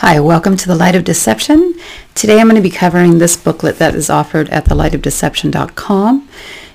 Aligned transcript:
Hi, 0.00 0.20
welcome 0.20 0.58
to 0.58 0.68
the 0.68 0.74
Light 0.74 0.94
of 0.94 1.04
Deception. 1.04 1.72
Today 2.14 2.38
I'm 2.38 2.48
going 2.48 2.56
to 2.56 2.60
be 2.60 2.68
covering 2.68 3.16
this 3.16 3.34
booklet 3.34 3.78
that 3.78 3.94
is 3.94 4.10
offered 4.10 4.50
at 4.50 4.66
thelightofdeception.com. 4.66 6.28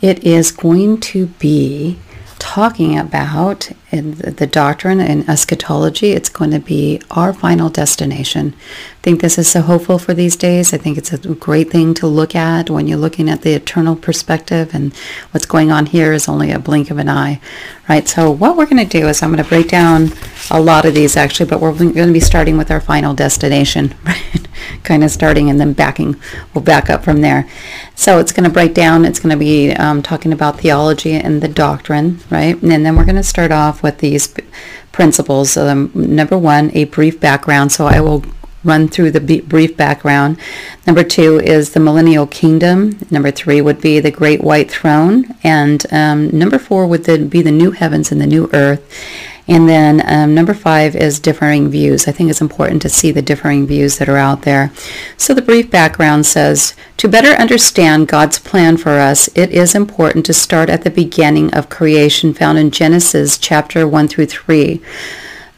It 0.00 0.24
is 0.24 0.50
going 0.50 0.98
to 1.00 1.26
be 1.26 1.98
talking 2.52 2.98
about 2.98 3.70
in 3.90 4.12
the 4.12 4.46
doctrine 4.46 5.00
in 5.00 5.26
eschatology. 5.26 6.10
It's 6.10 6.28
going 6.28 6.50
to 6.50 6.58
be 6.58 7.00
our 7.10 7.32
final 7.32 7.70
destination. 7.70 8.54
I 8.98 9.00
think 9.00 9.22
this 9.22 9.38
is 9.38 9.48
so 9.48 9.62
hopeful 9.62 9.98
for 9.98 10.12
these 10.12 10.36
days. 10.36 10.74
I 10.74 10.76
think 10.76 10.98
it's 10.98 11.14
a 11.14 11.34
great 11.34 11.70
thing 11.70 11.94
to 11.94 12.06
look 12.06 12.34
at 12.36 12.68
when 12.68 12.86
you're 12.86 12.98
looking 12.98 13.30
at 13.30 13.40
the 13.40 13.54
eternal 13.54 13.96
perspective 13.96 14.74
and 14.74 14.94
what's 15.30 15.46
going 15.46 15.72
on 15.72 15.86
here 15.86 16.12
is 16.12 16.28
only 16.28 16.50
a 16.52 16.58
blink 16.58 16.90
of 16.90 16.98
an 16.98 17.08
eye, 17.08 17.40
right? 17.88 18.06
So 18.06 18.30
what 18.30 18.58
we're 18.58 18.66
going 18.66 18.86
to 18.86 18.98
do 19.00 19.08
is 19.08 19.22
I'm 19.22 19.32
going 19.32 19.42
to 19.42 19.48
break 19.48 19.68
down 19.68 20.10
a 20.50 20.60
lot 20.60 20.84
of 20.84 20.92
these 20.92 21.16
actually, 21.16 21.48
but 21.48 21.58
we're 21.58 21.72
going 21.72 21.94
to 21.94 22.12
be 22.12 22.20
starting 22.20 22.58
with 22.58 22.70
our 22.70 22.82
final 22.82 23.14
destination, 23.14 23.94
right? 24.04 24.46
Kind 24.82 25.04
of 25.04 25.10
starting 25.10 25.50
and 25.50 25.60
then 25.60 25.72
backing, 25.72 26.16
we'll 26.52 26.64
back 26.64 26.90
up 26.90 27.04
from 27.04 27.20
there. 27.20 27.48
So 27.94 28.18
it's 28.18 28.32
going 28.32 28.44
to 28.44 28.52
break 28.52 28.74
down, 28.74 29.04
it's 29.04 29.20
going 29.20 29.30
to 29.30 29.38
be 29.38 29.72
um, 29.72 30.02
talking 30.02 30.32
about 30.32 30.60
theology 30.60 31.12
and 31.12 31.42
the 31.42 31.48
doctrine, 31.48 32.20
right? 32.30 32.60
And 32.62 32.84
then 32.84 32.96
we're 32.96 33.04
going 33.04 33.16
to 33.16 33.22
start 33.22 33.52
off 33.52 33.82
with 33.82 33.98
these 33.98 34.34
principles. 34.92 35.56
Um, 35.56 35.90
number 35.94 36.38
one, 36.38 36.70
a 36.74 36.84
brief 36.84 37.20
background. 37.20 37.72
So 37.72 37.86
I 37.86 38.00
will 38.00 38.24
run 38.64 38.88
through 38.88 39.10
the 39.10 39.40
brief 39.40 39.76
background. 39.76 40.38
Number 40.86 41.02
two 41.02 41.40
is 41.40 41.72
the 41.72 41.80
millennial 41.80 42.26
kingdom. 42.26 42.98
Number 43.10 43.30
three 43.30 43.60
would 43.60 43.80
be 43.80 43.98
the 44.00 44.10
great 44.10 44.42
white 44.42 44.70
throne. 44.70 45.34
And 45.42 45.84
um, 45.92 46.30
number 46.30 46.58
four 46.58 46.86
would 46.86 47.04
then 47.04 47.28
be 47.28 47.42
the 47.42 47.50
new 47.50 47.72
heavens 47.72 48.12
and 48.12 48.20
the 48.20 48.26
new 48.26 48.48
earth. 48.52 48.82
And 49.52 49.68
then 49.68 50.02
um, 50.06 50.34
number 50.34 50.54
five 50.54 50.96
is 50.96 51.20
differing 51.20 51.68
views. 51.68 52.08
I 52.08 52.12
think 52.12 52.30
it's 52.30 52.40
important 52.40 52.80
to 52.80 52.88
see 52.88 53.10
the 53.10 53.20
differing 53.20 53.66
views 53.66 53.98
that 53.98 54.08
are 54.08 54.16
out 54.16 54.42
there. 54.42 54.72
So 55.18 55.34
the 55.34 55.42
brief 55.42 55.70
background 55.70 56.24
says, 56.24 56.74
to 56.96 57.06
better 57.06 57.32
understand 57.32 58.08
God's 58.08 58.38
plan 58.38 58.78
for 58.78 58.92
us, 58.92 59.28
it 59.34 59.50
is 59.50 59.74
important 59.74 60.24
to 60.24 60.32
start 60.32 60.70
at 60.70 60.84
the 60.84 60.90
beginning 60.90 61.52
of 61.52 61.68
creation 61.68 62.32
found 62.32 62.56
in 62.56 62.70
Genesis 62.70 63.36
chapter 63.36 63.86
1 63.86 64.08
through 64.08 64.24
3. 64.24 64.80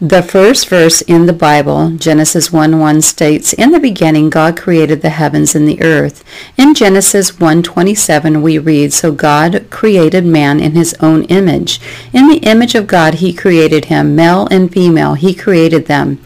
The 0.01 0.25
first 0.25 0.69
verse 0.69 1.03
in 1.03 1.27
the 1.27 1.33
Bible, 1.33 1.91
Genesis 1.91 2.51
1:1 2.53 3.01
states, 3.01 3.53
"In 3.53 3.71
the 3.71 3.79
beginning 3.79 4.29
God 4.29 4.57
created 4.57 5.03
the 5.03 5.11
heavens 5.11 5.55
and 5.55 5.69
the 5.69 5.81
earth." 5.81 6.25
In 6.59 6.75
Genesis 6.75 7.39
1:27 7.39 8.43
we 8.43 8.59
read, 8.59 8.93
"So 8.93 9.13
God 9.13 9.67
created 9.71 10.27
man 10.27 10.59
in 10.59 10.73
his 10.73 10.97
own 10.99 11.23
image. 11.25 11.81
In 12.13 12.29
the 12.29 12.39
image 12.39 12.75
of 12.75 12.89
God 12.89 13.15
he 13.15 13.33
created 13.33 13.85
him, 13.85 14.17
male 14.17 14.49
and 14.51 14.73
female 14.73 15.15
he 15.15 15.33
created 15.33 15.87
them. 15.87 16.19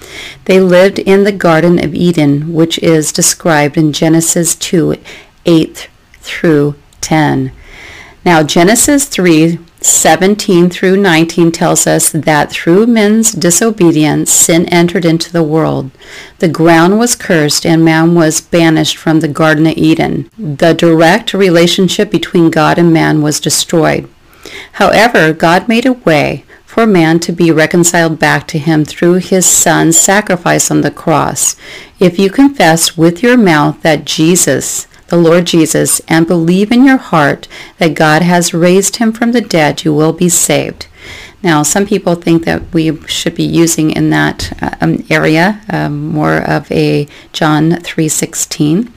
They 0.46 0.60
lived 0.60 0.98
in 0.98 1.24
the 1.24 1.30
garden 1.30 1.78
of 1.78 1.94
Eden, 1.94 2.54
which 2.54 2.78
is 2.78 3.12
described 3.12 3.76
in 3.76 3.92
Genesis 3.92 4.54
2:8 4.54 5.88
through 6.22 6.74
10." 7.02 7.50
Now 8.24 8.42
Genesis 8.42 9.04
3 9.04 9.58
17 9.80 10.70
through 10.70 10.96
19 10.96 11.52
tells 11.52 11.86
us 11.86 12.10
that 12.10 12.50
through 12.50 12.86
men's 12.86 13.30
disobedience, 13.30 14.32
sin 14.32 14.66
entered 14.66 15.04
into 15.04 15.32
the 15.32 15.42
world. 15.42 15.92
The 16.40 16.48
ground 16.48 16.98
was 16.98 17.14
cursed 17.14 17.64
and 17.64 17.84
man 17.84 18.14
was 18.14 18.40
banished 18.40 18.96
from 18.96 19.20
the 19.20 19.28
Garden 19.28 19.66
of 19.66 19.76
Eden. 19.76 20.30
The 20.36 20.72
direct 20.72 21.32
relationship 21.32 22.10
between 22.10 22.50
God 22.50 22.76
and 22.76 22.92
man 22.92 23.22
was 23.22 23.38
destroyed. 23.38 24.08
However, 24.72 25.32
God 25.32 25.68
made 25.68 25.86
a 25.86 25.92
way 25.92 26.44
for 26.66 26.86
man 26.86 27.20
to 27.20 27.32
be 27.32 27.50
reconciled 27.50 28.18
back 28.18 28.46
to 28.48 28.58
him 28.58 28.84
through 28.84 29.14
his 29.14 29.46
son's 29.46 29.96
sacrifice 29.98 30.70
on 30.70 30.80
the 30.80 30.90
cross. 30.90 31.54
If 32.00 32.18
you 32.18 32.30
confess 32.30 32.96
with 32.96 33.22
your 33.22 33.36
mouth 33.36 33.80
that 33.82 34.04
Jesus 34.04 34.87
the 35.08 35.16
Lord 35.16 35.46
Jesus 35.46 36.00
and 36.08 36.26
believe 36.26 36.70
in 36.70 36.84
your 36.84 36.96
heart 36.96 37.48
that 37.78 37.94
God 37.94 38.22
has 38.22 38.54
raised 38.54 38.96
him 38.96 39.12
from 39.12 39.32
the 39.32 39.40
dead, 39.40 39.84
you 39.84 39.92
will 39.92 40.12
be 40.12 40.28
saved. 40.28 40.86
Now, 41.42 41.62
some 41.62 41.86
people 41.86 42.14
think 42.14 42.44
that 42.44 42.72
we 42.72 43.00
should 43.06 43.34
be 43.34 43.44
using 43.44 43.90
in 43.90 44.10
that 44.10 44.52
um, 44.80 45.04
area 45.08 45.60
um, 45.70 46.08
more 46.08 46.38
of 46.38 46.70
a 46.72 47.06
John 47.32 47.72
3:16. 47.72 48.90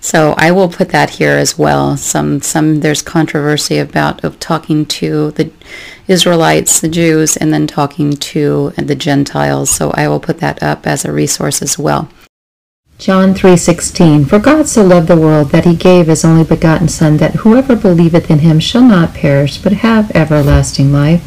So 0.00 0.34
I 0.36 0.52
will 0.52 0.68
put 0.68 0.90
that 0.90 1.10
here 1.10 1.36
as 1.36 1.58
well. 1.58 1.96
Some 1.96 2.40
some 2.40 2.80
there's 2.80 3.02
controversy 3.02 3.78
about 3.78 4.22
of 4.22 4.38
talking 4.38 4.86
to 4.86 5.32
the 5.32 5.50
Israelites, 6.06 6.80
the 6.80 6.88
Jews, 6.88 7.36
and 7.36 7.52
then 7.52 7.66
talking 7.66 8.12
to 8.12 8.72
the 8.76 8.94
Gentiles. 8.94 9.70
So 9.70 9.90
I 9.94 10.08
will 10.08 10.20
put 10.20 10.38
that 10.38 10.62
up 10.62 10.86
as 10.86 11.04
a 11.04 11.12
resource 11.12 11.62
as 11.62 11.78
well. 11.78 12.08
John 12.98 13.32
3:16 13.32 14.24
For 14.28 14.40
God 14.40 14.66
so 14.66 14.82
loved 14.82 15.06
the 15.06 15.16
world 15.16 15.50
that 15.50 15.64
he 15.64 15.76
gave 15.76 16.08
his 16.08 16.24
only 16.24 16.42
begotten 16.42 16.88
son 16.88 17.18
that 17.18 17.36
whoever 17.36 17.76
believeth 17.76 18.28
in 18.28 18.40
him 18.40 18.58
shall 18.58 18.82
not 18.82 19.14
perish 19.14 19.58
but 19.58 19.72
have 19.72 20.10
everlasting 20.16 20.92
life. 20.92 21.22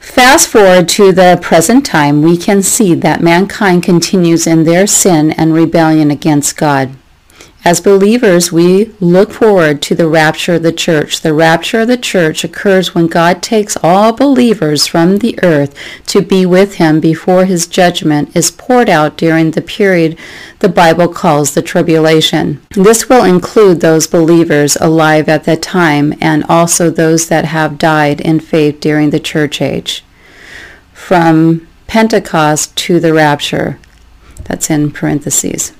Fast 0.00 0.48
forward 0.48 0.88
to 0.90 1.12
the 1.12 1.38
present 1.42 1.84
time, 1.84 2.22
we 2.22 2.38
can 2.38 2.62
see 2.62 2.94
that 2.94 3.22
mankind 3.22 3.82
continues 3.82 4.46
in 4.46 4.64
their 4.64 4.86
sin 4.86 5.30
and 5.32 5.52
rebellion 5.52 6.10
against 6.10 6.56
God. 6.56 6.88
As 7.66 7.80
believers, 7.80 8.52
we 8.52 8.92
look 9.00 9.32
forward 9.32 9.80
to 9.82 9.94
the 9.94 10.06
rapture 10.06 10.56
of 10.56 10.62
the 10.62 10.72
church. 10.72 11.22
The 11.22 11.32
rapture 11.32 11.80
of 11.80 11.88
the 11.88 11.96
church 11.96 12.44
occurs 12.44 12.94
when 12.94 13.06
God 13.06 13.42
takes 13.42 13.78
all 13.82 14.12
believers 14.12 14.86
from 14.86 15.16
the 15.16 15.38
earth 15.42 15.74
to 16.08 16.20
be 16.20 16.44
with 16.44 16.74
him 16.74 17.00
before 17.00 17.46
his 17.46 17.66
judgment 17.66 18.36
is 18.36 18.50
poured 18.50 18.90
out 18.90 19.16
during 19.16 19.52
the 19.52 19.62
period 19.62 20.18
the 20.58 20.68
Bible 20.68 21.08
calls 21.08 21.54
the 21.54 21.62
tribulation. 21.62 22.60
This 22.72 23.08
will 23.08 23.24
include 23.24 23.80
those 23.80 24.06
believers 24.06 24.76
alive 24.76 25.26
at 25.30 25.44
that 25.44 25.62
time 25.62 26.12
and 26.20 26.44
also 26.50 26.90
those 26.90 27.28
that 27.28 27.46
have 27.46 27.78
died 27.78 28.20
in 28.20 28.40
faith 28.40 28.78
during 28.78 29.08
the 29.08 29.20
church 29.20 29.62
age. 29.62 30.04
From 30.92 31.66
Pentecost 31.86 32.76
to 32.76 33.00
the 33.00 33.14
rapture, 33.14 33.78
that's 34.44 34.68
in 34.68 34.90
parentheses 34.90 35.72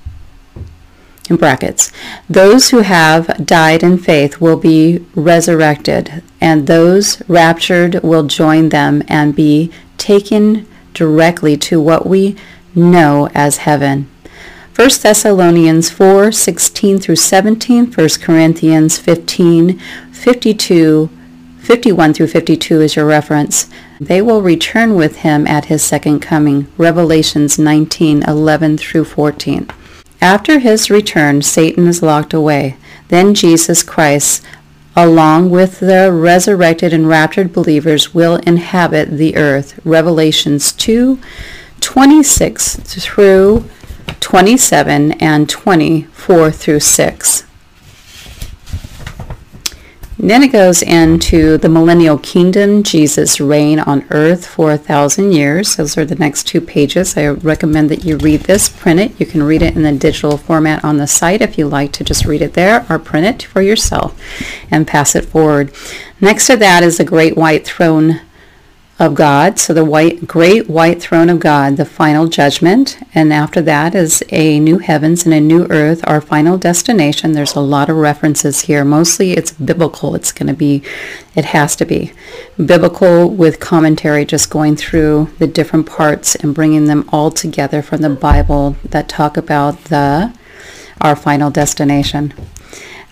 in 1.30 1.36
brackets, 1.36 1.90
those 2.28 2.70
who 2.70 2.80
have 2.80 3.46
died 3.46 3.82
in 3.82 3.98
faith 3.98 4.40
will 4.40 4.56
be 4.56 5.04
resurrected, 5.14 6.22
and 6.40 6.66
those 6.66 7.22
raptured 7.28 8.02
will 8.02 8.24
join 8.24 8.68
them 8.68 9.02
and 9.08 9.34
be 9.34 9.72
taken 9.96 10.66
directly 10.92 11.56
to 11.56 11.80
what 11.80 12.06
we 12.06 12.36
know 12.74 13.28
as 13.34 13.58
heaven. 13.58 14.08
1 14.76 14.90
Thessalonians 15.02 15.88
4, 15.88 16.32
16 16.32 16.98
through 16.98 17.16
17, 17.16 17.92
1 17.92 18.08
Corinthians 18.20 18.98
15, 18.98 19.78
52, 20.10 21.10
51 21.58 22.12
through 22.12 22.26
52 22.26 22.80
is 22.82 22.96
your 22.96 23.06
reference. 23.06 23.70
They 24.00 24.20
will 24.20 24.42
return 24.42 24.96
with 24.96 25.18
him 25.18 25.46
at 25.46 25.66
his 25.66 25.82
second 25.82 26.20
coming. 26.20 26.66
Revelations 26.76 27.58
19, 27.58 28.24
11 28.24 28.76
through 28.76 29.04
14. 29.04 29.68
After 30.24 30.58
his 30.58 30.88
return, 30.88 31.42
Satan 31.42 31.86
is 31.86 32.02
locked 32.02 32.32
away. 32.32 32.78
Then 33.08 33.34
Jesus 33.34 33.82
Christ, 33.82 34.42
along 34.96 35.50
with 35.50 35.80
the 35.80 36.10
resurrected 36.10 36.94
and 36.94 37.06
raptured 37.06 37.52
believers, 37.52 38.14
will 38.14 38.36
inhabit 38.36 39.18
the 39.18 39.36
earth. 39.36 39.78
Revelations 39.84 40.72
2, 40.72 41.18
26 41.80 42.76
through 42.76 43.68
27 44.20 45.12
and 45.12 45.46
24 45.46 46.50
through 46.50 46.80
6. 46.80 47.43
Then 50.24 50.42
it 50.42 50.52
goes 50.52 50.80
into 50.80 51.58
the 51.58 51.68
millennial 51.68 52.16
kingdom, 52.16 52.82
Jesus' 52.82 53.40
reign 53.40 53.78
on 53.78 54.06
earth 54.10 54.46
for 54.46 54.72
a 54.72 54.78
thousand 54.78 55.32
years. 55.32 55.76
Those 55.76 55.98
are 55.98 56.06
the 56.06 56.14
next 56.14 56.44
two 56.44 56.62
pages. 56.62 57.14
I 57.18 57.26
recommend 57.28 57.90
that 57.90 58.06
you 58.06 58.16
read 58.16 58.40
this, 58.40 58.70
print 58.70 59.00
it. 59.00 59.20
You 59.20 59.26
can 59.26 59.42
read 59.42 59.60
it 59.60 59.76
in 59.76 59.82
the 59.82 59.92
digital 59.92 60.38
format 60.38 60.82
on 60.82 60.96
the 60.96 61.06
site 61.06 61.42
if 61.42 61.58
you 61.58 61.68
like 61.68 61.92
to 61.92 62.04
just 62.04 62.24
read 62.24 62.40
it 62.40 62.54
there 62.54 62.86
or 62.88 62.98
print 62.98 63.26
it 63.26 63.42
for 63.42 63.60
yourself 63.60 64.18
and 64.70 64.86
pass 64.86 65.14
it 65.14 65.26
forward. 65.26 65.74
Next 66.22 66.46
to 66.46 66.56
that 66.56 66.82
is 66.82 66.96
the 66.96 67.04
great 67.04 67.36
white 67.36 67.66
throne 67.66 68.22
of 68.98 69.14
God. 69.14 69.58
So 69.58 69.74
the 69.74 69.84
white, 69.84 70.28
great 70.28 70.70
white 70.70 71.02
throne 71.02 71.28
of 71.28 71.40
God, 71.40 71.76
the 71.76 71.84
final 71.84 72.28
judgment. 72.28 72.96
And 73.12 73.32
after 73.32 73.60
that 73.62 73.94
is 73.94 74.22
a 74.30 74.60
new 74.60 74.78
heavens 74.78 75.24
and 75.24 75.34
a 75.34 75.40
new 75.40 75.66
earth, 75.68 76.06
our 76.06 76.20
final 76.20 76.56
destination. 76.56 77.32
There's 77.32 77.56
a 77.56 77.60
lot 77.60 77.90
of 77.90 77.96
references 77.96 78.62
here. 78.62 78.84
Mostly 78.84 79.32
it's 79.32 79.50
biblical. 79.50 80.14
It's 80.14 80.30
going 80.30 80.46
to 80.46 80.54
be, 80.54 80.82
it 81.34 81.46
has 81.46 81.74
to 81.76 81.84
be 81.84 82.12
biblical 82.56 83.28
with 83.28 83.58
commentary, 83.58 84.24
just 84.24 84.48
going 84.48 84.76
through 84.76 85.30
the 85.38 85.48
different 85.48 85.86
parts 85.86 86.36
and 86.36 86.54
bringing 86.54 86.84
them 86.84 87.08
all 87.12 87.32
together 87.32 87.82
from 87.82 88.00
the 88.00 88.10
Bible 88.10 88.76
that 88.84 89.08
talk 89.08 89.36
about 89.36 89.84
the, 89.84 90.32
our 91.00 91.16
final 91.16 91.50
destination. 91.50 92.32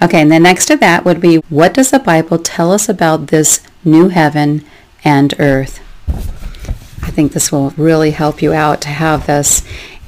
Okay, 0.01 0.21
and 0.21 0.31
then 0.31 0.45
next 0.45 0.67
to 0.67 0.77
that 0.77 1.05
would 1.05 1.21
be, 1.21 1.37
what 1.49 1.75
does 1.75 1.91
the 1.91 1.99
Bible 1.99 2.39
tell 2.39 2.73
us 2.73 2.89
about 2.89 3.29
this 3.29 3.63
new 3.85 4.09
heaven 4.09 4.65
and 5.05 5.35
earth. 5.39 5.81
I 7.03 7.11
think 7.11 7.33
this 7.33 7.51
will 7.51 7.71
really 7.71 8.13
help 8.13 8.43
you 8.43 8.53
out 8.53 8.81
to 8.83 8.89
have 8.89 9.27
this. 9.27 9.65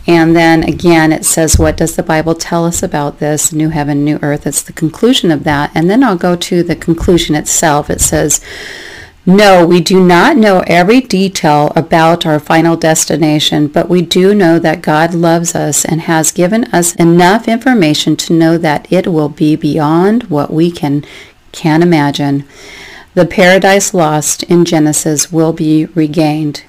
And 0.06 0.36
then 0.36 0.62
again, 0.62 1.12
it 1.12 1.24
says, 1.24 1.58
What 1.58 1.76
does 1.76 1.96
the 1.96 2.02
Bible 2.02 2.34
tell 2.34 2.64
us 2.64 2.82
about 2.82 3.18
this 3.18 3.52
new 3.52 3.70
heaven, 3.70 4.04
new 4.04 4.18
earth? 4.22 4.46
It's 4.46 4.62
the 4.62 4.72
conclusion 4.72 5.30
of 5.30 5.44
that. 5.44 5.70
And 5.74 5.88
then 5.88 6.04
I'll 6.04 6.16
go 6.16 6.36
to 6.36 6.62
the 6.62 6.76
conclusion 6.76 7.34
itself. 7.34 7.90
It 7.90 8.00
says, 8.00 8.40
no, 9.26 9.66
we 9.66 9.80
do 9.80 10.04
not 10.04 10.36
know 10.36 10.62
every 10.66 11.00
detail 11.00 11.72
about 11.74 12.26
our 12.26 12.38
final 12.38 12.76
destination, 12.76 13.68
but 13.68 13.88
we 13.88 14.02
do 14.02 14.34
know 14.34 14.58
that 14.58 14.82
God 14.82 15.14
loves 15.14 15.54
us 15.54 15.82
and 15.82 16.02
has 16.02 16.30
given 16.30 16.64
us 16.64 16.94
enough 16.96 17.48
information 17.48 18.16
to 18.16 18.34
know 18.34 18.58
that 18.58 18.90
it 18.92 19.06
will 19.06 19.30
be 19.30 19.56
beyond 19.56 20.24
what 20.24 20.52
we 20.52 20.70
can 20.70 21.06
can 21.52 21.82
imagine. 21.82 22.44
The 23.14 23.24
paradise 23.24 23.94
lost 23.94 24.42
in 24.44 24.64
Genesis 24.64 25.30
will 25.30 25.52
be 25.52 25.86
regained. 25.86 26.64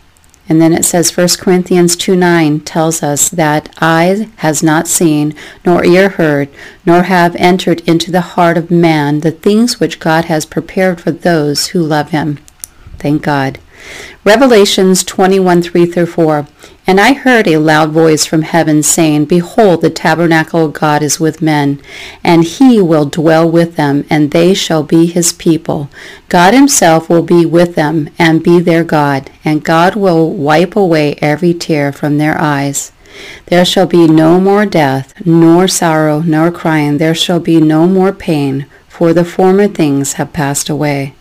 And 0.47 0.61
then 0.61 0.73
it 0.73 0.85
says 0.85 1.17
1 1.17 1.27
Corinthians 1.39 1.95
2 1.95 2.15
9 2.15 2.59
tells 2.59 3.01
us 3.01 3.29
that 3.29 3.75
eye 3.81 4.29
has 4.37 4.61
not 4.61 4.87
seen, 4.87 5.33
nor 5.65 5.83
ear 5.83 6.09
heard, 6.09 6.49
nor 6.85 7.03
have 7.03 7.35
entered 7.37 7.81
into 7.81 8.11
the 8.11 8.21
heart 8.21 8.57
of 8.57 8.69
man 8.69 9.21
the 9.21 9.31
things 9.31 9.79
which 9.79 9.99
God 9.99 10.25
has 10.25 10.45
prepared 10.45 11.01
for 11.01 11.09
those 11.09 11.67
who 11.67 11.81
love 11.81 12.11
him. 12.11 12.37
Thank 12.99 13.23
God. 13.23 13.57
Revelations 14.23 15.03
21 15.03 15.63
3 15.63 15.85
through 15.87 16.05
4. 16.05 16.47
And 16.87 16.99
I 16.99 17.13
heard 17.13 17.47
a 17.47 17.57
loud 17.57 17.91
voice 17.91 18.25
from 18.25 18.43
heaven 18.43 18.83
saying, 18.83 19.25
Behold, 19.25 19.81
the 19.81 19.89
tabernacle 19.89 20.65
of 20.65 20.73
God 20.73 21.01
is 21.01 21.19
with 21.19 21.41
men, 21.41 21.81
and 22.23 22.43
he 22.43 22.79
will 22.79 23.05
dwell 23.05 23.49
with 23.49 23.75
them, 23.75 24.05
and 24.07 24.29
they 24.29 24.53
shall 24.53 24.83
be 24.83 25.07
his 25.07 25.33
people. 25.33 25.89
God 26.29 26.53
himself 26.53 27.09
will 27.09 27.23
be 27.23 27.43
with 27.43 27.73
them, 27.73 28.09
and 28.19 28.43
be 28.43 28.59
their 28.59 28.83
God, 28.83 29.31
and 29.43 29.63
God 29.63 29.95
will 29.95 30.29
wipe 30.31 30.75
away 30.75 31.15
every 31.23 31.55
tear 31.55 31.91
from 31.91 32.19
their 32.19 32.39
eyes. 32.39 32.91
There 33.47 33.65
shall 33.65 33.87
be 33.87 34.07
no 34.07 34.39
more 34.39 34.67
death, 34.67 35.13
nor 35.25 35.67
sorrow, 35.67 36.19
nor 36.19 36.51
crying. 36.51 36.99
There 36.99 37.15
shall 37.15 37.39
be 37.39 37.59
no 37.59 37.87
more 37.87 38.11
pain, 38.11 38.67
for 38.87 39.11
the 39.11 39.25
former 39.25 39.67
things 39.67 40.13
have 40.13 40.33
passed 40.33 40.69
away. 40.69 41.15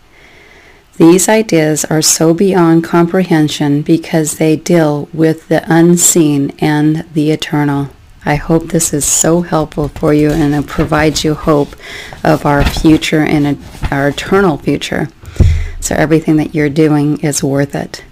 These 0.96 1.29
ideas 1.29 1.85
are 1.87 2.02
so 2.02 2.32
beyond 2.32 2.85
comprehension 2.85 3.82
because 3.82 4.38
they 4.38 4.55
deal 4.55 5.08
with 5.12 5.49
the 5.49 5.64
unseen 5.67 6.52
and 6.61 7.05
the 7.14 7.32
eternal. 7.32 7.91
I 8.25 8.37
hope 8.37 8.69
this 8.69 8.94
is 8.94 9.05
so 9.05 9.43
helpful 9.43 9.88
for 9.88 10.14
you 10.14 10.31
and 10.31 10.55
it 10.55 10.69
provides 10.69 11.25
you 11.25 11.35
hope 11.35 11.75
of 12.23 12.46
our 12.46 12.64
future 12.64 13.23
and 13.23 13.58
our 13.91 14.08
eternal 14.08 14.56
future. 14.56 15.08
So 15.81 15.96
everything 15.96 16.37
that 16.37 16.55
you're 16.55 16.70
doing 16.70 17.20
is 17.20 17.43
worth 17.43 17.75
it. 17.75 18.05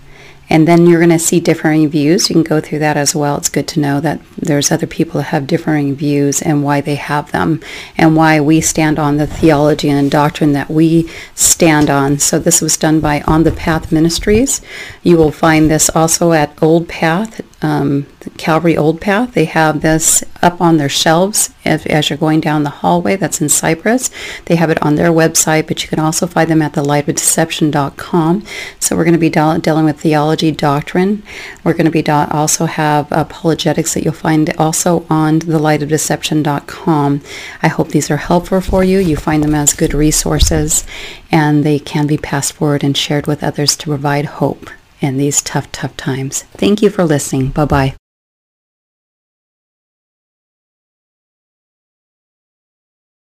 And 0.52 0.68
then 0.68 0.86
you're 0.86 1.00
going 1.00 1.08
to 1.08 1.18
see 1.18 1.40
differing 1.40 1.88
views. 1.88 2.28
You 2.28 2.34
can 2.34 2.42
go 2.42 2.60
through 2.60 2.80
that 2.80 2.98
as 2.98 3.14
well. 3.14 3.38
It's 3.38 3.48
good 3.48 3.66
to 3.68 3.80
know 3.80 4.00
that 4.00 4.20
there's 4.36 4.70
other 4.70 4.86
people 4.86 5.14
that 5.14 5.28
have 5.28 5.46
differing 5.46 5.94
views 5.94 6.42
and 6.42 6.62
why 6.62 6.82
they 6.82 6.96
have 6.96 7.32
them 7.32 7.62
and 7.96 8.16
why 8.16 8.38
we 8.38 8.60
stand 8.60 8.98
on 8.98 9.16
the 9.16 9.26
theology 9.26 9.88
and 9.88 10.10
doctrine 10.10 10.52
that 10.52 10.68
we 10.68 11.08
stand 11.34 11.88
on. 11.88 12.18
So 12.18 12.38
this 12.38 12.60
was 12.60 12.76
done 12.76 13.00
by 13.00 13.22
On 13.22 13.44
the 13.44 13.50
Path 13.50 13.90
Ministries. 13.90 14.60
You 15.02 15.16
will 15.16 15.32
find 15.32 15.70
this 15.70 15.88
also 15.88 16.32
at 16.32 16.62
Old 16.62 16.86
Path 16.86 17.40
um, 17.62 18.06
Calvary 18.36 18.76
Old 18.76 19.00
Path. 19.00 19.32
They 19.32 19.44
have 19.46 19.80
this 19.80 20.24
up 20.42 20.60
on 20.60 20.76
their 20.76 20.88
shelves 20.88 21.50
as, 21.64 21.86
as, 21.86 22.10
you're 22.10 22.18
going 22.18 22.40
down 22.40 22.64
the 22.64 22.70
hallway. 22.70 23.16
That's 23.16 23.40
in 23.40 23.48
Cypress. 23.48 24.10
They 24.46 24.56
have 24.56 24.70
it 24.70 24.82
on 24.82 24.96
their 24.96 25.10
website, 25.10 25.68
but 25.68 25.82
you 25.82 25.88
can 25.88 26.00
also 26.00 26.26
find 26.26 26.50
them 26.50 26.62
at 26.62 26.72
thelightofdeception.com. 26.72 28.44
So 28.80 28.96
we're 28.96 29.04
going 29.04 29.14
to 29.14 29.20
be 29.20 29.30
de- 29.30 29.58
dealing 29.60 29.84
with 29.84 30.00
theology, 30.00 30.50
doctrine. 30.50 31.22
We're 31.62 31.74
going 31.74 31.86
to 31.86 31.92
be 31.92 32.02
do- 32.02 32.12
also 32.12 32.66
have 32.66 33.10
apologetics 33.12 33.94
that 33.94 34.04
you'll 34.04 34.12
find 34.12 34.52
also 34.56 35.06
on 35.08 35.40
thelightofdeception.com. 35.40 37.20
I 37.62 37.68
hope 37.68 37.88
these 37.88 38.10
are 38.10 38.16
helpful 38.16 38.60
for 38.60 38.82
you. 38.82 38.98
You 38.98 39.16
find 39.16 39.42
them 39.42 39.54
as 39.54 39.72
good 39.74 39.94
resources, 39.94 40.84
and 41.30 41.64
they 41.64 41.78
can 41.78 42.06
be 42.06 42.18
passed 42.18 42.54
forward 42.54 42.82
and 42.82 42.96
shared 42.96 43.26
with 43.26 43.44
others 43.44 43.76
to 43.76 43.86
provide 43.86 44.24
hope 44.24 44.70
in 45.02 45.16
these 45.16 45.42
tough, 45.42 45.70
tough 45.72 45.96
times. 45.96 46.42
Thank 46.56 46.82
you 46.82 46.90
for 46.90 47.04
listening. 47.04 47.48
Bye 47.48 47.64
bye. 47.64 48.01